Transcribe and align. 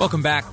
Welcome 0.00 0.22
back. 0.22 0.44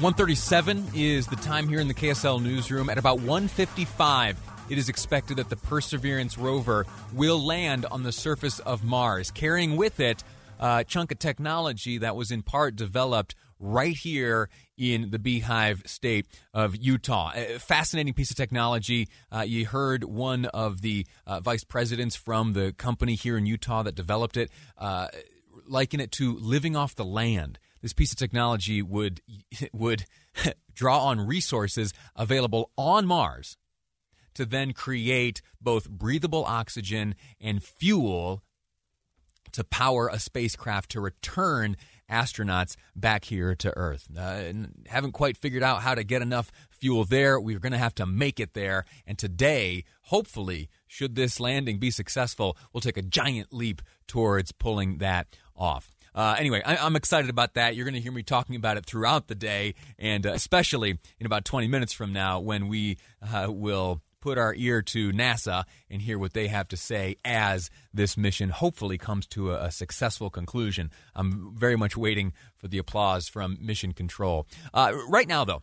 137 0.00 0.84
is 0.96 1.28
the 1.28 1.36
time 1.36 1.68
here 1.68 1.78
in 1.78 1.86
the 1.86 1.94
KSL 1.94 2.42
newsroom. 2.42 2.90
At 2.90 2.98
about 2.98 3.20
155, 3.20 4.36
it 4.68 4.78
is 4.78 4.88
expected 4.88 5.36
that 5.36 5.48
the 5.48 5.56
Perseverance 5.56 6.36
rover 6.36 6.84
will 7.12 7.38
land 7.38 7.86
on 7.86 8.02
the 8.02 8.10
surface 8.10 8.58
of 8.58 8.82
Mars, 8.82 9.30
carrying 9.30 9.76
with 9.76 10.00
it 10.00 10.24
a 10.58 10.82
chunk 10.82 11.12
of 11.12 11.20
technology 11.20 11.98
that 11.98 12.16
was 12.16 12.32
in 12.32 12.42
part 12.42 12.74
developed 12.74 13.36
right 13.60 13.96
here 13.96 14.48
in 14.76 15.10
the 15.10 15.20
Beehive 15.20 15.82
state 15.86 16.26
of 16.52 16.74
Utah. 16.74 17.30
A 17.34 17.60
fascinating 17.60 18.12
piece 18.12 18.32
of 18.32 18.36
technology. 18.36 19.08
Uh, 19.30 19.42
you 19.42 19.66
heard 19.66 20.02
one 20.02 20.46
of 20.46 20.80
the 20.80 21.06
uh, 21.28 21.38
vice 21.38 21.62
presidents 21.62 22.16
from 22.16 22.54
the 22.54 22.72
company 22.72 23.14
here 23.14 23.38
in 23.38 23.46
Utah 23.46 23.84
that 23.84 23.94
developed 23.94 24.36
it 24.36 24.50
uh, 24.76 25.06
liken 25.68 26.00
it 26.00 26.10
to 26.12 26.36
living 26.38 26.74
off 26.74 26.96
the 26.96 27.04
land. 27.04 27.58
This 27.82 27.92
piece 27.92 28.12
of 28.12 28.18
technology 28.18 28.82
would 28.82 29.20
would 29.72 30.04
draw 30.74 31.06
on 31.06 31.26
resources 31.26 31.92
available 32.16 32.70
on 32.76 33.06
Mars 33.06 33.56
to 34.34 34.46
then 34.46 34.72
create 34.72 35.42
both 35.60 35.90
breathable 35.90 36.44
oxygen 36.44 37.14
and 37.40 37.62
fuel 37.62 38.42
to 39.52 39.64
power 39.64 40.08
a 40.08 40.18
spacecraft 40.18 40.90
to 40.92 41.00
return 41.00 41.76
astronauts 42.10 42.76
back 42.96 43.24
here 43.26 43.54
to 43.54 43.76
Earth. 43.76 44.08
Uh, 44.16 44.52
haven't 44.86 45.12
quite 45.12 45.36
figured 45.36 45.62
out 45.62 45.82
how 45.82 45.94
to 45.94 46.04
get 46.04 46.22
enough 46.22 46.50
fuel 46.70 47.04
there. 47.04 47.40
We're 47.40 47.58
going 47.58 47.72
to 47.72 47.78
have 47.78 47.94
to 47.96 48.06
make 48.06 48.40
it 48.40 48.54
there. 48.54 48.84
And 49.06 49.18
today, 49.18 49.84
hopefully, 50.02 50.68
should 50.86 51.14
this 51.14 51.38
landing 51.38 51.78
be 51.78 51.90
successful, 51.90 52.56
we'll 52.72 52.80
take 52.80 52.96
a 52.96 53.02
giant 53.02 53.52
leap 53.52 53.82
towards 54.06 54.52
pulling 54.52 54.98
that 54.98 55.28
off. 55.56 55.90
Uh, 56.14 56.36
anyway, 56.38 56.62
I, 56.64 56.86
am 56.86 56.96
excited 56.96 57.30
about 57.30 57.54
that. 57.54 57.76
You're 57.76 57.84
going 57.84 57.94
to 57.94 58.00
hear 58.00 58.12
me 58.12 58.22
talking 58.22 58.56
about 58.56 58.76
it 58.76 58.86
throughout 58.86 59.28
the 59.28 59.34
day, 59.34 59.74
and 59.98 60.26
uh, 60.26 60.32
especially 60.32 60.98
in 61.18 61.26
about 61.26 61.44
20 61.44 61.68
minutes 61.68 61.92
from 61.92 62.12
now 62.12 62.40
when 62.40 62.68
we 62.68 62.98
uh, 63.22 63.46
will 63.50 64.00
put 64.20 64.38
our 64.38 64.54
ear 64.54 64.82
to 64.82 65.12
NASA 65.12 65.64
and 65.88 66.02
hear 66.02 66.18
what 66.18 66.34
they 66.34 66.48
have 66.48 66.68
to 66.68 66.76
say 66.76 67.16
as 67.24 67.70
this 67.92 68.16
mission 68.16 68.50
hopefully 68.50 68.98
comes 68.98 69.26
to 69.26 69.52
a, 69.52 69.64
a 69.64 69.70
successful 69.70 70.30
conclusion. 70.30 70.90
I'm 71.14 71.56
very 71.56 71.76
much 71.76 71.96
waiting 71.96 72.32
for 72.58 72.68
the 72.68 72.78
applause 72.78 73.28
from 73.28 73.56
Mission 73.60 73.92
Control. 73.92 74.46
Uh, 74.74 74.92
right 75.08 75.26
now, 75.26 75.44
though, 75.44 75.62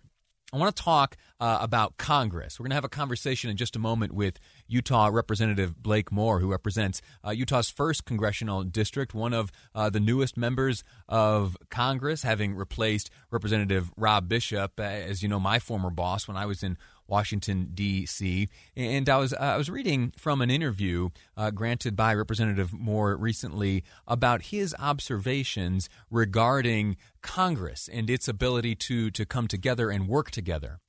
I 0.53 0.57
want 0.57 0.73
to 0.73 0.81
talk 0.81 1.17
uh, 1.41 1.57
about 1.59 1.97
Congress. 1.97 2.57
We're 2.57 2.63
going 2.63 2.71
to 2.71 2.75
have 2.75 2.85
a 2.85 2.89
conversation 2.89 3.49
in 3.49 3.57
just 3.57 3.75
a 3.75 3.79
moment 3.79 4.13
with 4.13 4.39
Utah 4.65 5.09
Representative 5.11 5.83
Blake 5.83 6.09
Moore, 6.09 6.39
who 6.39 6.49
represents 6.51 7.01
uh, 7.25 7.31
Utah's 7.31 7.69
first 7.69 8.05
congressional 8.05 8.63
district, 8.63 9.13
one 9.13 9.33
of 9.33 9.51
uh, 9.75 9.89
the 9.89 9.99
newest 9.99 10.37
members 10.37 10.85
of 11.09 11.57
Congress, 11.69 12.23
having 12.23 12.55
replaced 12.55 13.09
Representative 13.29 13.91
Rob 13.97 14.29
Bishop, 14.29 14.79
as 14.79 15.21
you 15.21 15.27
know, 15.27 15.39
my 15.39 15.59
former 15.59 15.89
boss 15.89 16.29
when 16.29 16.37
I 16.37 16.45
was 16.45 16.63
in 16.63 16.77
Washington 17.07 17.71
D.C. 17.73 18.49
And 18.75 19.09
I 19.09 19.17
was 19.17 19.33
uh, 19.33 19.37
I 19.37 19.57
was 19.57 19.69
reading 19.69 20.13
from 20.17 20.41
an 20.41 20.49
interview 20.49 21.09
uh, 21.35 21.51
granted 21.51 21.95
by 21.95 22.13
Representative 22.13 22.73
Moore 22.73 23.15
recently 23.15 23.83
about 24.07 24.43
his 24.43 24.75
observations 24.79 25.89
regarding 26.09 26.97
Congress 27.21 27.89
and 27.91 28.09
its 28.09 28.27
ability 28.27 28.75
to 28.75 29.11
to 29.11 29.25
come 29.25 29.47
together 29.47 29.89
and 29.89 30.07
work 30.07 30.31
together. 30.31 30.79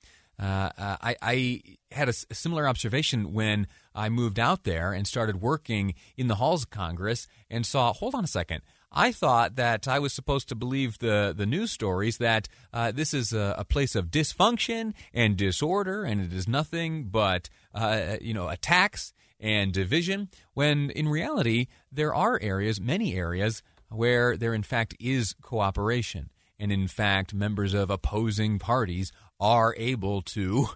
Uh, 0.40 0.70
uh 0.78 0.96
I, 1.00 1.16
I, 1.20 1.62
had 1.90 2.08
a, 2.08 2.14
a, 2.30 2.34
similar 2.34 2.68
observation 2.68 3.32
when 3.32 3.66
I 3.94 4.08
moved 4.08 4.38
out 4.38 4.64
there 4.64 4.92
and 4.92 5.06
started 5.06 5.40
working 5.40 5.94
in 6.16 6.28
the 6.28 6.36
halls 6.36 6.64
of 6.64 6.70
Congress 6.70 7.26
and 7.50 7.66
saw. 7.66 7.92
Hold 7.92 8.14
on 8.14 8.24
a 8.24 8.28
second. 8.28 8.62
I 8.90 9.12
thought 9.12 9.56
that 9.56 9.86
I 9.86 9.98
was 9.98 10.12
supposed 10.12 10.48
to 10.48 10.54
believe 10.54 10.98
the, 10.98 11.34
the 11.36 11.46
news 11.46 11.70
stories 11.70 12.18
that 12.18 12.48
uh, 12.72 12.90
this 12.90 13.12
is 13.12 13.32
a, 13.32 13.54
a, 13.58 13.64
place 13.64 13.94
of 13.94 14.10
dysfunction 14.10 14.94
and 15.12 15.36
disorder, 15.36 16.04
and 16.04 16.20
it 16.20 16.32
is 16.32 16.48
nothing 16.48 17.04
but 17.04 17.50
uh, 17.74 18.16
you 18.20 18.32
know 18.32 18.48
attacks 18.48 19.12
and 19.38 19.72
division. 19.72 20.28
When 20.54 20.90
in 20.90 21.08
reality, 21.08 21.66
there 21.92 22.14
are 22.14 22.40
areas, 22.40 22.80
many 22.80 23.14
areas, 23.14 23.62
where 23.90 24.36
there 24.36 24.54
in 24.54 24.62
fact 24.62 24.94
is 24.98 25.34
cooperation, 25.42 26.30
and 26.58 26.72
in 26.72 26.88
fact, 26.88 27.34
members 27.34 27.74
of 27.74 27.90
opposing 27.90 28.58
parties 28.58 29.12
are 29.38 29.74
able 29.76 30.22
to 30.22 30.68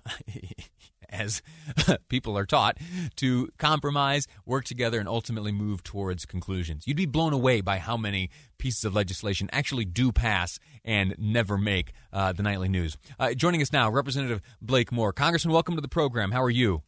as 1.13 1.43
people 2.09 2.37
are 2.37 2.47
taught, 2.47 2.79
to 3.17 3.49
compromise, 3.59 4.27
work 4.47 4.65
together, 4.65 4.99
and 4.99 5.09
ultimately 5.09 5.53
move 5.53 5.83
towards 5.83 6.25
conclusions. 6.25 6.87
You'd 6.87 6.97
be 6.97 7.07
blown 7.07 7.33
away 7.33 7.61
by 7.61 7.79
how 7.79 7.97
many 7.97 8.31
pieces 8.59 8.85
of 8.85 8.95
legislation 8.95 9.49
actually 9.53 9.85
do 9.85 10.11
pass 10.11 10.59
and 10.85 11.15
never 11.19 11.59
make 11.59 11.93
uh, 12.13 12.33
the 12.33 12.43
nightly 12.43 12.69
news. 12.69 12.97
Uh, 13.19 13.35
joining 13.35 13.63
us 13.63 13.73
now, 13.73 13.91
Representative 13.91 14.41
Blake 14.61 14.91
Moore. 14.91 15.13
Congressman, 15.13 15.53
welcome 15.53 15.75
to 15.75 15.81
the 15.81 15.89
program. 15.89 16.33
How 16.33 16.43
are 16.43 16.51
you? 16.51 16.83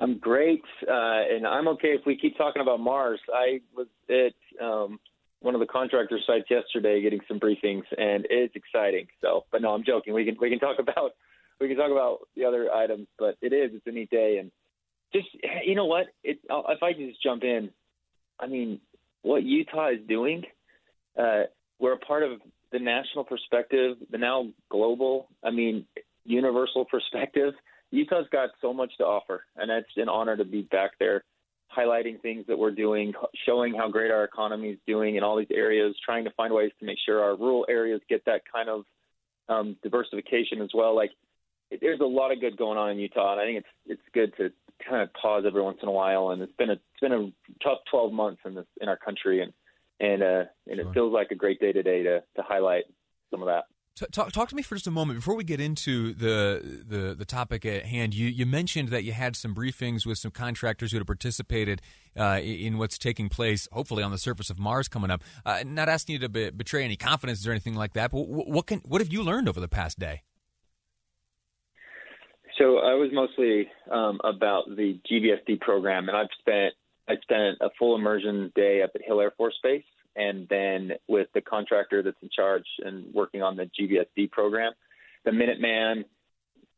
I'm 0.00 0.18
great, 0.18 0.62
uh, 0.88 0.92
and 0.92 1.44
I'm 1.46 1.66
okay 1.68 1.88
if 1.88 2.02
we 2.06 2.16
keep 2.16 2.38
talking 2.38 2.62
about 2.62 2.78
Mars. 2.78 3.20
I 3.34 3.60
was 3.76 3.88
at 4.08 4.64
um, 4.64 5.00
one 5.40 5.54
of 5.54 5.60
the 5.60 5.66
contractor 5.66 6.18
sites 6.24 6.46
yesterday 6.50 7.02
getting 7.02 7.20
some 7.26 7.40
briefings, 7.40 7.82
and 7.96 8.26
it's 8.30 8.54
exciting. 8.54 9.08
So, 9.20 9.44
but 9.50 9.60
no, 9.60 9.70
I'm 9.70 9.84
joking. 9.84 10.14
We 10.14 10.24
can 10.24 10.36
we 10.40 10.50
can 10.50 10.60
talk 10.60 10.78
about 10.78 11.12
we 11.60 11.68
can 11.68 11.76
talk 11.76 11.90
about 11.90 12.18
the 12.36 12.44
other 12.44 12.70
items, 12.72 13.06
but 13.18 13.36
it 13.40 13.52
is 13.52 13.72
it's 13.74 13.86
a 13.86 13.90
neat 13.90 14.10
day, 14.10 14.38
and 14.38 14.50
just 15.12 15.28
you 15.64 15.74
know 15.74 15.86
what? 15.86 16.06
It, 16.22 16.38
if 16.48 16.82
I 16.82 16.92
can 16.92 17.08
just 17.08 17.22
jump 17.22 17.42
in, 17.44 17.70
I 18.38 18.46
mean, 18.46 18.80
what 19.22 19.42
Utah 19.42 19.90
is 19.90 20.00
doing, 20.08 20.44
uh, 21.18 21.44
we're 21.78 21.94
a 21.94 21.98
part 21.98 22.22
of 22.22 22.40
the 22.72 22.78
national 22.78 23.24
perspective, 23.24 23.96
the 24.10 24.18
now 24.18 24.48
global, 24.70 25.28
I 25.42 25.50
mean, 25.50 25.86
universal 26.24 26.84
perspective. 26.90 27.54
Utah's 27.90 28.26
got 28.30 28.50
so 28.60 28.74
much 28.74 28.92
to 28.98 29.04
offer, 29.04 29.44
and 29.56 29.70
it's 29.70 29.88
an 29.96 30.10
honor 30.10 30.36
to 30.36 30.44
be 30.44 30.60
back 30.62 30.90
there, 31.00 31.24
highlighting 31.74 32.20
things 32.20 32.44
that 32.48 32.58
we're 32.58 32.70
doing, 32.70 33.14
showing 33.46 33.74
how 33.74 33.88
great 33.90 34.10
our 34.10 34.24
economy 34.24 34.70
is 34.70 34.78
doing 34.86 35.16
in 35.16 35.22
all 35.22 35.38
these 35.38 35.46
areas, 35.50 35.96
trying 36.04 36.24
to 36.24 36.30
find 36.32 36.52
ways 36.52 36.70
to 36.80 36.84
make 36.86 36.98
sure 37.06 37.22
our 37.22 37.34
rural 37.34 37.64
areas 37.68 38.02
get 38.08 38.22
that 38.26 38.42
kind 38.52 38.68
of 38.68 38.84
um, 39.48 39.76
diversification 39.82 40.60
as 40.60 40.68
well. 40.74 40.94
Like 40.94 41.12
there's 41.80 42.00
a 42.00 42.04
lot 42.04 42.32
of 42.32 42.40
good 42.40 42.56
going 42.56 42.78
on 42.78 42.90
in 42.90 42.98
Utah, 42.98 43.32
and 43.32 43.40
I 43.40 43.44
think 43.44 43.58
it's 43.58 43.68
it's 43.86 44.02
good 44.14 44.34
to 44.38 44.50
kind 44.88 45.02
of 45.02 45.12
pause 45.14 45.44
every 45.46 45.62
once 45.62 45.78
in 45.82 45.88
a 45.88 45.92
while. 45.92 46.30
And 46.30 46.42
it's 46.42 46.52
been 46.58 46.70
a 46.70 46.74
it's 46.74 47.00
been 47.00 47.12
a 47.12 47.30
tough 47.62 47.78
12 47.90 48.12
months 48.12 48.40
in 48.44 48.54
this 48.54 48.66
in 48.80 48.88
our 48.88 48.96
country, 48.96 49.42
and 49.42 49.52
and 50.00 50.22
uh, 50.22 50.44
and 50.66 50.76
sure. 50.76 50.88
it 50.88 50.94
feels 50.94 51.12
like 51.12 51.30
a 51.30 51.34
great 51.34 51.60
day 51.60 51.72
today 51.72 52.02
to 52.02 52.20
to 52.36 52.42
highlight 52.42 52.84
some 53.30 53.42
of 53.42 53.48
that. 53.48 53.64
Talk, 54.12 54.30
talk 54.30 54.48
to 54.50 54.54
me 54.54 54.62
for 54.62 54.76
just 54.76 54.86
a 54.86 54.92
moment 54.92 55.18
before 55.18 55.34
we 55.34 55.42
get 55.42 55.60
into 55.60 56.14
the, 56.14 56.84
the, 56.86 57.16
the 57.16 57.24
topic 57.24 57.66
at 57.66 57.84
hand. 57.84 58.14
You, 58.14 58.28
you 58.28 58.46
mentioned 58.46 58.90
that 58.90 59.02
you 59.02 59.10
had 59.10 59.34
some 59.34 59.56
briefings 59.56 60.06
with 60.06 60.18
some 60.18 60.30
contractors 60.30 60.92
who 60.92 60.98
had 60.98 61.06
participated 61.08 61.82
uh, 62.16 62.38
in 62.40 62.78
what's 62.78 62.96
taking 62.96 63.28
place, 63.28 63.66
hopefully 63.72 64.04
on 64.04 64.12
the 64.12 64.18
surface 64.18 64.50
of 64.50 64.58
Mars 64.60 64.86
coming 64.86 65.10
up. 65.10 65.24
Uh, 65.44 65.64
not 65.66 65.88
asking 65.88 66.12
you 66.12 66.18
to 66.20 66.28
be, 66.28 66.50
betray 66.50 66.84
any 66.84 66.94
confidence 66.94 67.44
or 67.44 67.50
anything 67.50 67.74
like 67.74 67.94
that, 67.94 68.12
but 68.12 68.20
what 68.28 68.68
can 68.68 68.78
what 68.84 69.00
have 69.00 69.12
you 69.12 69.20
learned 69.20 69.48
over 69.48 69.58
the 69.58 69.66
past 69.66 69.98
day? 69.98 70.22
So 72.58 72.78
I 72.78 72.94
was 72.94 73.10
mostly 73.12 73.68
um, 73.90 74.20
about 74.24 74.64
the 74.68 74.98
GBSD 75.08 75.60
program, 75.60 76.08
and 76.08 76.16
I've 76.16 76.26
spent 76.40 76.74
I 77.08 77.14
spent 77.22 77.58
a 77.60 77.70
full 77.78 77.94
immersion 77.94 78.52
day 78.54 78.82
up 78.82 78.90
at 78.94 79.02
Hill 79.02 79.20
Air 79.20 79.30
Force 79.36 79.54
Base, 79.62 79.84
and 80.16 80.46
then 80.48 80.92
with 81.06 81.28
the 81.34 81.40
contractor 81.40 82.02
that's 82.02 82.16
in 82.20 82.28
charge 82.34 82.64
and 82.84 83.14
working 83.14 83.42
on 83.42 83.56
the 83.56 83.70
GBSD 83.80 84.30
program, 84.32 84.72
the 85.24 85.30
Minuteman, 85.30 86.04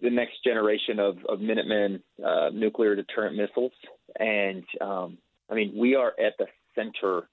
the 0.00 0.10
next 0.10 0.44
generation 0.44 0.98
of, 0.98 1.16
of 1.26 1.38
Minuteman 1.38 2.02
uh, 2.24 2.50
nuclear 2.52 2.94
deterrent 2.94 3.36
missiles, 3.36 3.72
and 4.18 4.64
um, 4.82 5.16
I 5.50 5.54
mean 5.54 5.72
we 5.74 5.94
are 5.94 6.12
at 6.20 6.34
the 6.38 6.46
center 6.74 7.26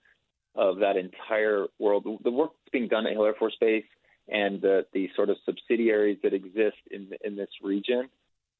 of 0.55 0.79
that 0.79 0.95
entire 0.95 1.67
world. 1.79 2.05
The 2.23 2.31
work 2.31 2.51
that's 2.51 2.71
being 2.71 2.87
done 2.87 3.05
at 3.07 3.11
Hill 3.11 3.25
Air 3.25 3.35
Force 3.37 3.57
Base 3.59 3.83
and 4.29 4.61
the 4.61 4.85
the 4.93 5.09
sort 5.17 5.29
of 5.29 5.35
subsidiaries 5.45 6.19
that 6.23 6.33
exist 6.33 6.77
in 6.91 7.09
in 7.25 7.35
this 7.35 7.49
region 7.61 8.07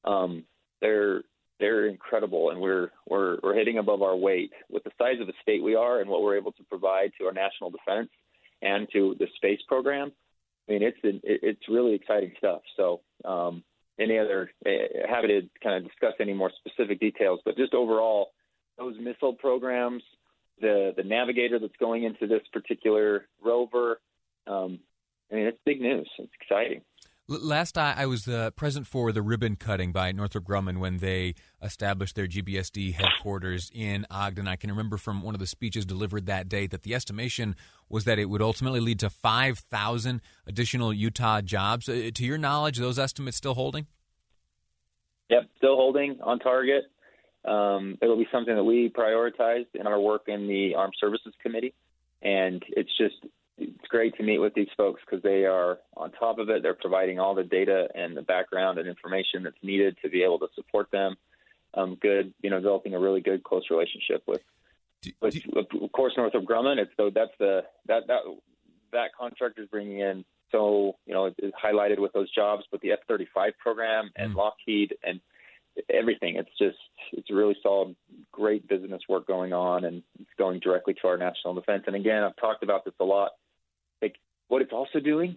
um, 0.08 0.44
they're 0.80 1.22
they're 1.60 1.86
incredible, 1.86 2.50
and 2.50 2.60
we're 2.60 2.90
we're 3.06 3.38
we're 3.42 3.54
hitting 3.54 3.78
above 3.78 4.02
our 4.02 4.16
weight 4.16 4.52
with 4.70 4.84
the 4.84 4.90
size 4.98 5.20
of 5.20 5.26
the 5.26 5.32
state 5.42 5.62
we 5.62 5.74
are 5.74 6.00
and 6.00 6.08
what 6.08 6.22
we're 6.22 6.36
able 6.36 6.52
to 6.52 6.64
provide 6.64 7.12
to 7.18 7.26
our 7.26 7.32
national 7.32 7.70
defense 7.70 8.08
and 8.62 8.88
to 8.92 9.16
the 9.18 9.26
space 9.36 9.60
program. 9.68 10.12
I 10.68 10.72
mean, 10.72 10.82
it's 10.82 10.98
it's 11.02 11.68
really 11.68 11.94
exciting 11.94 12.32
stuff. 12.38 12.62
So, 12.76 13.00
um, 13.24 13.62
any 13.98 14.18
other 14.18 14.50
uh, 14.64 14.70
happy 15.08 15.28
to 15.28 15.42
kind 15.62 15.76
of 15.76 15.84
discuss 15.90 16.14
any 16.20 16.32
more 16.32 16.52
specific 16.64 17.00
details, 17.00 17.40
but 17.44 17.56
just 17.56 17.74
overall, 17.74 18.30
those 18.78 18.94
missile 19.00 19.34
programs, 19.34 20.02
the 20.60 20.92
the 20.96 21.04
navigator 21.04 21.58
that's 21.58 21.76
going 21.78 22.04
into 22.04 22.26
this 22.26 22.42
particular 22.52 23.26
rover. 23.44 24.00
Um, 24.46 24.78
I 25.30 25.34
mean, 25.34 25.46
it's 25.46 25.58
big 25.66 25.80
news. 25.80 26.08
It's 26.18 26.32
exciting. 26.40 26.82
Last 27.30 27.76
I, 27.76 27.92
I 27.94 28.06
was 28.06 28.26
uh, 28.26 28.52
present 28.52 28.86
for 28.86 29.12
the 29.12 29.20
ribbon 29.20 29.56
cutting 29.56 29.92
by 29.92 30.12
Northrop 30.12 30.44
Grumman 30.44 30.78
when 30.78 30.96
they 30.96 31.34
established 31.62 32.16
their 32.16 32.26
GBSD 32.26 32.94
headquarters 32.94 33.70
in 33.74 34.06
Ogden. 34.10 34.48
I 34.48 34.56
can 34.56 34.70
remember 34.70 34.96
from 34.96 35.20
one 35.20 35.34
of 35.34 35.38
the 35.38 35.46
speeches 35.46 35.84
delivered 35.84 36.24
that 36.24 36.48
day 36.48 36.66
that 36.68 36.84
the 36.84 36.94
estimation 36.94 37.54
was 37.90 38.04
that 38.04 38.18
it 38.18 38.30
would 38.30 38.40
ultimately 38.40 38.80
lead 38.80 38.98
to 39.00 39.10
5,000 39.10 40.22
additional 40.46 40.90
Utah 40.90 41.42
jobs. 41.42 41.86
Uh, 41.86 42.08
to 42.14 42.24
your 42.24 42.38
knowledge, 42.38 42.78
those 42.78 42.98
estimates 42.98 43.36
still 43.36 43.52
holding? 43.52 43.86
Yep, 45.28 45.50
still 45.58 45.76
holding 45.76 46.20
on 46.22 46.38
target. 46.38 46.84
Um, 47.44 47.98
it'll 48.00 48.16
be 48.16 48.28
something 48.32 48.54
that 48.54 48.64
we 48.64 48.88
prioritized 48.88 49.74
in 49.74 49.86
our 49.86 50.00
work 50.00 50.22
in 50.28 50.48
the 50.48 50.76
Armed 50.76 50.94
Services 50.98 51.34
Committee, 51.42 51.74
and 52.22 52.64
it's 52.70 52.96
just 52.96 53.16
it's 53.58 53.88
great 53.88 54.16
to 54.16 54.22
meet 54.22 54.38
with 54.38 54.54
these 54.54 54.68
folks 54.76 55.00
because 55.04 55.22
they 55.22 55.44
are 55.44 55.78
on 55.96 56.12
top 56.12 56.38
of 56.38 56.48
it. 56.48 56.62
They're 56.62 56.74
providing 56.74 57.18
all 57.18 57.34
the 57.34 57.44
data 57.44 57.88
and 57.94 58.16
the 58.16 58.22
background 58.22 58.78
and 58.78 58.88
information 58.88 59.42
that's 59.42 59.56
needed 59.62 59.96
to 60.02 60.08
be 60.08 60.22
able 60.22 60.38
to 60.40 60.48
support 60.54 60.90
them. 60.90 61.16
Um, 61.74 61.98
good, 62.00 62.32
you 62.40 62.50
know, 62.50 62.58
developing 62.58 62.94
a 62.94 63.00
really 63.00 63.20
good 63.20 63.44
close 63.44 63.64
relationship 63.70 64.22
with, 64.26 64.40
do, 65.02 65.10
with, 65.20 65.34
do, 65.34 65.84
of 65.84 65.92
course, 65.92 66.14
Northrop 66.16 66.44
Grumman. 66.44 66.78
It's 66.78 66.90
so 66.96 67.10
that's 67.14 67.32
the 67.38 67.64
that 67.86 68.06
that 68.06 68.20
that 68.92 69.10
contractor 69.18 69.62
is 69.62 69.68
bringing 69.68 70.00
in. 70.00 70.24
So 70.50 70.96
you 71.04 71.12
know, 71.12 71.26
it's 71.26 71.56
highlighted 71.62 71.98
with 71.98 72.12
those 72.12 72.32
jobs, 72.34 72.64
but 72.70 72.80
the 72.80 72.92
F-35 72.92 73.52
program 73.58 74.10
and 74.16 74.32
mm. 74.32 74.36
Lockheed 74.36 74.94
and 75.04 75.20
everything. 75.92 76.36
It's 76.36 76.48
just 76.58 76.78
it's 77.12 77.30
really 77.30 77.56
solid, 77.62 77.94
great 78.32 78.66
business 78.66 79.02
work 79.08 79.26
going 79.26 79.52
on, 79.52 79.84
and 79.84 80.02
it's 80.18 80.30
going 80.38 80.60
directly 80.60 80.94
to 81.02 81.08
our 81.08 81.18
national 81.18 81.54
defense. 81.54 81.84
And 81.86 81.96
again, 81.96 82.22
I've 82.22 82.36
talked 82.36 82.62
about 82.62 82.86
this 82.86 82.94
a 82.98 83.04
lot 83.04 83.32
what 84.48 84.62
it's 84.62 84.72
also 84.72 85.00
doing, 85.00 85.36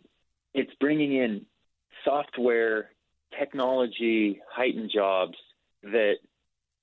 it's 0.54 0.72
bringing 0.80 1.16
in 1.16 1.46
software, 2.04 2.90
technology, 3.38 4.42
heightened 4.50 4.92
jobs 4.94 5.38
that 5.84 6.16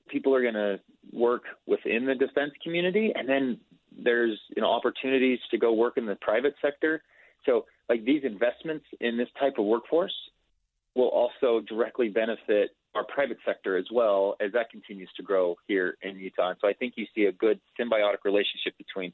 people 0.08 0.34
are 0.34 0.42
going 0.42 0.54
to 0.54 0.80
work 1.12 1.44
within 1.66 2.06
the 2.06 2.14
defense 2.14 2.52
community, 2.62 3.12
and 3.14 3.28
then 3.28 3.58
there's 4.02 4.38
you 4.54 4.62
know 4.62 4.70
opportunities 4.70 5.38
to 5.50 5.58
go 5.58 5.72
work 5.72 5.96
in 5.96 6.06
the 6.06 6.16
private 6.16 6.54
sector. 6.62 7.02
So 7.46 7.66
like 7.88 8.04
these 8.04 8.22
investments 8.24 8.84
in 9.00 9.16
this 9.16 9.28
type 9.38 9.54
of 9.58 9.64
workforce 9.64 10.14
will 10.94 11.08
also 11.08 11.60
directly 11.60 12.08
benefit 12.08 12.70
our 12.94 13.04
private 13.04 13.38
sector 13.46 13.76
as 13.76 13.84
well 13.92 14.36
as 14.40 14.52
that 14.52 14.70
continues 14.70 15.10
to 15.16 15.22
grow 15.22 15.56
here 15.66 15.96
in 16.02 16.18
Utah. 16.18 16.50
And 16.50 16.58
so 16.60 16.68
I 16.68 16.72
think 16.72 16.94
you 16.96 17.06
see 17.14 17.24
a 17.24 17.32
good 17.32 17.60
symbiotic 17.78 18.24
relationship 18.24 18.76
between 18.76 19.12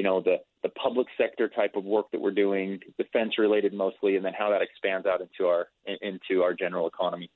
you 0.00 0.04
know 0.04 0.22
the 0.22 0.36
the 0.62 0.70
public 0.70 1.08
sector 1.18 1.46
type 1.46 1.72
of 1.76 1.84
work 1.84 2.06
that 2.12 2.22
we're 2.22 2.30
doing, 2.30 2.80
defense 2.96 3.36
related 3.36 3.74
mostly, 3.74 4.16
and 4.16 4.24
then 4.24 4.32
how 4.32 4.48
that 4.48 4.62
expands 4.62 5.06
out 5.06 5.20
into 5.20 5.46
our 5.46 5.68
into 6.00 6.42
our 6.42 6.54
general 6.54 6.88
economy. 6.88 7.30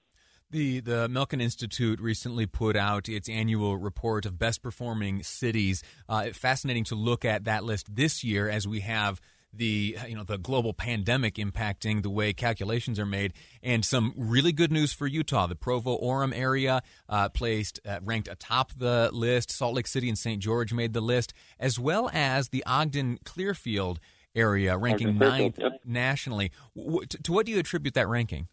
The 0.50 0.80
the 0.80 1.06
Milken 1.08 1.42
Institute 1.42 2.00
recently 2.00 2.46
put 2.46 2.74
out 2.74 3.06
its 3.06 3.28
annual 3.28 3.76
report 3.76 4.24
of 4.24 4.38
best 4.38 4.62
performing 4.62 5.22
cities. 5.22 5.82
Uh, 6.08 6.30
fascinating 6.32 6.84
to 6.84 6.94
look 6.94 7.26
at 7.26 7.44
that 7.44 7.64
list 7.64 7.94
this 7.94 8.24
year 8.24 8.48
as 8.48 8.66
we 8.66 8.80
have 8.80 9.20
the 9.56 9.96
you 10.08 10.16
know 10.16 10.24
the 10.24 10.38
global 10.38 10.72
pandemic 10.72 11.34
impacting 11.34 12.02
the 12.02 12.10
way 12.10 12.32
calculations 12.32 12.98
are 12.98 13.06
made, 13.06 13.32
and 13.62 13.84
some 13.84 14.12
really 14.16 14.52
good 14.52 14.72
news 14.72 14.92
for 14.92 15.06
Utah. 15.06 15.46
The 15.46 15.54
Provo 15.54 15.98
Orem 15.98 16.36
area 16.36 16.82
uh, 17.08 17.28
placed 17.28 17.80
uh, 17.86 18.00
ranked 18.02 18.28
atop 18.28 18.72
the 18.72 19.10
list. 19.12 19.50
Salt 19.50 19.74
Lake 19.74 19.86
City 19.86 20.08
and 20.08 20.18
St. 20.18 20.40
George 20.42 20.72
made 20.72 20.92
the 20.92 21.00
list, 21.00 21.32
as 21.58 21.78
well 21.78 22.10
as 22.12 22.48
the 22.48 22.64
Ogden 22.66 23.18
Clearfield 23.24 24.00
area 24.34 24.76
ranking 24.76 25.18
ninth 25.18 25.58
yep. 25.58 25.72
nationally. 25.84 26.50
W- 26.76 27.06
to 27.06 27.32
what 27.32 27.46
do 27.46 27.52
you 27.52 27.58
attribute 27.58 27.94
that 27.94 28.08
ranking? 28.08 28.48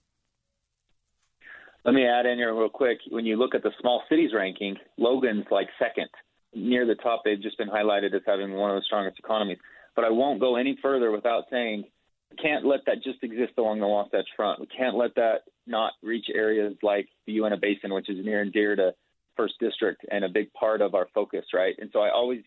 Let 1.84 1.96
me 1.96 2.06
add 2.06 2.28
in 2.28 2.38
here 2.38 2.54
real 2.54 2.70
quick. 2.70 3.00
When 3.10 3.26
you 3.26 3.38
look 3.38 3.56
at 3.56 3.64
the 3.64 3.72
small 3.80 4.04
cities 4.08 4.32
ranking, 4.36 4.78
Logan's 4.98 5.46
like 5.50 5.68
second 5.80 6.10
near 6.54 6.86
the 6.86 6.96
top. 6.96 7.22
They've 7.26 7.42
just 7.42 7.58
been 7.58 7.70
highlighted 7.70 8.14
as 8.14 8.22
having 8.26 8.54
one 8.54 8.70
of 8.70 8.76
the 8.76 8.84
strongest 8.86 9.18
economies. 9.18 9.58
But 9.96 10.06
I 10.06 10.10
won't 10.10 10.40
go 10.40 10.56
any 10.56 10.78
further 10.82 11.12
without 11.12 11.46
saying 11.52 11.86
we 12.32 12.38
can't 12.38 12.66
let 12.66 12.82
that 12.86 13.04
just 13.04 13.24
exist 13.24 13.54
along 13.58 13.80
the 13.80 13.88
Wasatch 13.88 14.28
Front. 14.36 14.60
We 14.60 14.68
can't 14.68 14.96
let 14.96 15.16
that 15.16 15.42
not 15.68 15.94
reach 16.02 16.28
areas 16.34 16.76
like 16.82 17.10
the 17.26 17.34
Uinta 17.34 17.58
Basin, 17.58 17.94
which 17.94 18.10
is 18.10 18.24
near 18.24 18.42
and 18.42 18.54
dear 18.54 18.76
to 18.76 18.94
First 19.36 19.56
District 19.60 20.02
and 20.10 20.24
a 20.24 20.30
big 20.30 20.52
part 20.54 20.82
of 20.82 20.96
our 20.96 21.08
focus, 21.14 21.46
right? 21.54 21.76
And 21.80 21.90
so 21.92 22.00
I 22.00 22.12
always 22.12 22.42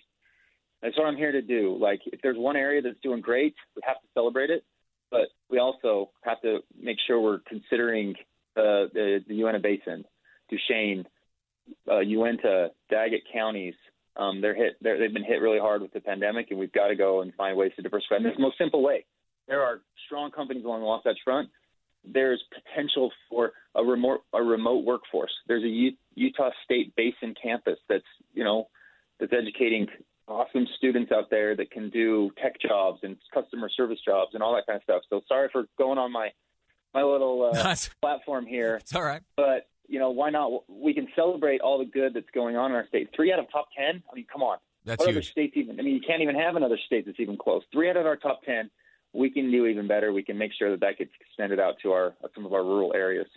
that's 0.83 0.99
what 0.99 1.07
I'm 1.07 1.17
here 1.17 1.33
to 1.33 1.43
do. 1.43 1.77
Like 1.81 2.01
if 2.07 2.21
there's 2.23 2.37
one 2.37 2.57
area 2.57 2.83
that's 2.83 3.01
doing 3.03 3.21
great, 3.21 3.55
we 3.75 3.83
have 3.85 3.97
to 3.97 4.09
celebrate 4.13 4.51
it, 4.51 4.65
but 5.11 5.29
we 5.51 5.59
also 5.59 6.11
have 6.23 6.41
to 6.43 6.61
make 6.79 6.99
sure 7.07 7.21
we're 7.21 7.41
considering 7.47 8.15
uh, 8.57 8.93
the 8.93 9.21
the 9.27 9.35
Uinta 9.35 9.61
Basin, 9.61 10.05
Duchesne, 10.51 11.05
uh, 11.91 12.01
Uinta, 12.01 12.71
Daggett 12.91 13.23
counties, 13.33 13.75
um, 14.17 14.41
they're 14.41 14.55
hit. 14.55 14.77
They're, 14.81 14.99
they've 14.99 15.13
been 15.13 15.25
hit 15.25 15.41
really 15.41 15.59
hard 15.59 15.83
with 15.83 15.93
the 15.93 16.01
pandemic, 16.01 16.51
and 16.51 16.59
we've 16.59 16.73
got 16.73 16.89
to 16.89 16.97
go 16.97 17.23
and 17.23 17.35
find 17.35 17.57
ways 17.57 17.73
to 17.77 17.83
diversify. 17.83 18.17
And 18.17 18.27
this 18.27 18.35
the 18.37 18.43
most 18.43 18.59
simple 18.59 18.83
way. 18.83 19.05
There 19.49 19.63
are 19.63 19.81
strong 20.07 20.31
companies 20.31 20.65
along 20.65 20.81
the 20.81 20.87
Wasatch 20.87 21.19
Front. 21.25 21.51
There's 22.05 22.43
potential 22.53 23.11
for 23.29 23.53
a 23.75 23.83
remote 23.83 24.25
a 24.33 24.43
remote 24.43 24.85
workforce. 24.85 25.33
There's 25.49 25.65
a 25.65 25.69
U- 25.69 25.97
Utah 26.15 26.51
State 26.65 26.95
Basin 26.97 27.35
campus 27.41 27.79
that's 27.89 28.05
you 28.33 28.45
know 28.45 28.69
that's 29.19 29.33
educating 29.33 29.89
awesome 30.29 30.67
students 30.77 31.13
out 31.13 31.31
there 31.31 31.55
that 31.57 31.71
can 31.71 31.91
do 31.91 32.31
tech 32.43 32.61
jobs 32.61 33.01
and 33.03 33.17
customer 33.33 33.69
service 33.69 33.99
jobs 34.05 34.31
and 34.35 34.43
all 34.43 34.55
that 34.55 34.67
kind 34.67 34.77
of 34.77 34.83
stuff. 34.83 35.03
So 35.11 35.23
sorry 35.29 35.49
for 35.53 35.65
going 35.77 35.99
on 35.99 36.13
my 36.13 36.31
my 36.93 37.03
little 37.03 37.51
uh, 37.53 37.75
platform 38.01 38.47
here. 38.47 38.77
It's 38.77 38.95
all 38.95 39.03
right. 39.03 39.23
But 39.37 39.67
you 39.89 39.99
know, 39.99 40.11
why 40.11 40.31
not? 40.31 40.51
We 40.69 40.95
can 40.95 41.09
celebrate 41.15 41.61
all 41.61 41.79
the 41.79 41.85
good 41.85 42.15
that's 42.15 42.31
going 42.35 42.57
on 42.57 42.71
in 42.71 42.77
our 42.77 42.87
state. 42.89 43.11
Three 43.15 43.33
out 43.33 43.39
of 43.39 43.51
top 43.51 43.69
ten. 43.77 44.03
I 44.11 44.15
mean, 44.15 44.27
come 44.31 44.43
on. 44.43 44.59
That's 44.85 45.01
what 45.01 45.09
huge. 45.09 45.17
other 45.17 45.23
states 45.23 45.55
even? 45.57 45.79
I 45.81 45.83
mean, 45.83 45.95
you 45.95 46.01
can't 46.07 46.23
even 46.23 46.35
have 46.35 46.57
another 46.57 46.79
state 46.87 47.07
that's 47.07 47.21
even 47.21 47.37
close. 47.37 47.63
Three 47.73 47.89
out 47.91 47.97
of 47.97 48.07
our 48.07 48.17
top 48.17 48.43
ten. 48.45 48.71
We 49.13 49.31
can 49.31 49.51
do 49.51 49.67
even 49.67 49.87
better. 49.87 50.13
We 50.13 50.25
can 50.25 50.37
make 50.37 50.53
sure 50.59 50.71
that 50.73 50.81
that 50.81 50.99
gets 50.99 51.11
extended 51.21 51.61
out 51.61 51.77
to 51.83 51.93
our 51.93 52.15
some 52.35 52.45
of 52.45 52.53
our 52.53 52.65
rural 52.65 52.93
areas. 52.95 53.29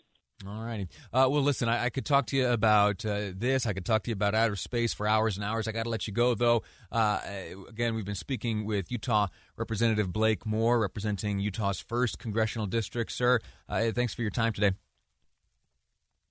All 0.46 0.64
righty. 0.64 0.88
Uh, 1.12 1.28
well, 1.32 1.42
listen, 1.42 1.68
I, 1.68 1.86
I, 1.86 1.90
could 1.90 2.06
talk 2.06 2.28
to 2.28 2.38
you 2.38 2.48
about 2.48 3.04
uh, 3.04 3.32
this. 3.36 3.66
I 3.66 3.74
could 3.74 3.86
talk 3.86 4.04
to 4.04 4.12
you 4.12 4.14
about 4.14 4.36
outer 4.36 4.56
space 4.56 4.94
for 4.94 5.08
hours 5.08 5.36
and 5.36 5.44
hours. 5.44 5.68
I 5.68 5.72
got 5.72 5.84
to 5.84 5.90
let 5.90 6.06
you 6.06 6.14
go, 6.14 6.36
though. 6.36 6.62
Uh, 6.92 7.20
again, 7.68 7.96
we've 7.96 8.06
been 8.06 8.14
speaking 8.14 8.64
with 8.64 8.92
Utah 8.92 9.28
Representative 9.56 10.14
Blake 10.14 10.46
Moore, 10.46 10.78
representing 10.78 11.40
Utah's 11.40 11.80
first 11.80 12.20
congressional 12.20 12.68
district. 12.68 13.14
Sir, 13.14 13.40
uh, 13.68 13.92
thanks 13.92 14.14
for 14.14 14.22
your 14.22 14.30
time 14.30 14.54
today. 14.54 14.74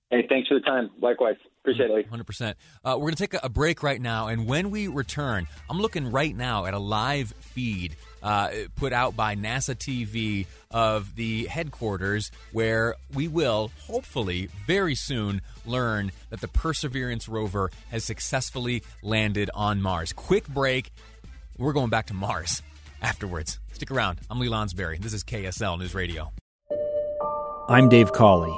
Hey, 0.09 0.25
thanks 0.29 0.47
for 0.47 0.53
the 0.55 0.61
time. 0.61 0.89
Likewise. 1.01 1.35
Appreciate 1.61 1.89
it. 1.91 2.09
100%. 2.09 2.51
Uh, 2.51 2.53
we're 2.93 2.97
going 2.97 3.15
to 3.15 3.27
take 3.27 3.35
a 3.43 3.49
break 3.49 3.83
right 3.83 3.99
now, 3.99 4.27
and 4.27 4.47
when 4.47 4.71
we 4.71 4.87
return, 4.87 5.47
I'm 5.69 5.81
looking 5.81 6.11
right 6.11 6.33
now 6.33 6.63
at 6.65 6.73
a 6.73 6.79
live 6.79 7.33
feed 7.41 7.97
uh, 8.23 8.49
put 8.77 8.93
out 8.93 9.17
by 9.17 9.35
NASA 9.35 9.75
TV 9.75 10.47
of 10.71 11.13
the 11.15 11.45
headquarters 11.47 12.31
where 12.53 12.95
we 13.13 13.27
will, 13.27 13.71
hopefully, 13.85 14.47
very 14.65 14.95
soon 14.95 15.41
learn 15.65 16.13
that 16.29 16.39
the 16.39 16.47
Perseverance 16.47 17.27
rover 17.27 17.69
has 17.89 18.05
successfully 18.05 18.83
landed 19.03 19.49
on 19.53 19.81
Mars. 19.81 20.13
Quick 20.13 20.47
break. 20.47 20.91
We're 21.57 21.73
going 21.73 21.89
back 21.89 22.05
to 22.07 22.13
Mars 22.13 22.61
afterwards. 23.01 23.59
Stick 23.73 23.91
around. 23.91 24.19
I'm 24.29 24.39
Lee 24.39 24.47
Lonsberry. 24.47 25.01
This 25.01 25.13
is 25.13 25.25
KSL 25.25 25.79
News 25.79 25.93
Radio. 25.93 26.31
I'm 27.69 27.89
Dave 27.89 28.13
Cawley, 28.13 28.57